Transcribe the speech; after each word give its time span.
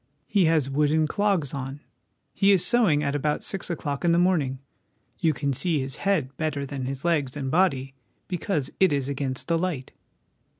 He 0.25 0.45
has 0.45 0.67
wooden 0.67 1.05
clogs 1.05 1.53
on. 1.53 1.79
He 2.33 2.51
is 2.51 2.65
sowing 2.65 3.03
at 3.03 3.13
about 3.15 3.43
six 3.43 3.69
o'clock 3.69 4.03
in 4.03 4.13
the 4.13 4.17
morning. 4.17 4.57
You 5.19 5.31
can 5.31 5.53
see 5.53 5.79
his 5.79 5.97
head 5.97 6.35
better 6.37 6.65
than 6.65 6.85
his 6.85 7.05
legs 7.05 7.37
and 7.37 7.51
body, 7.51 7.93
because 8.27 8.71
it 8.79 8.91
is 8.91 9.07
against 9.07 9.47
the 9.47 9.59
light." 9.59 9.91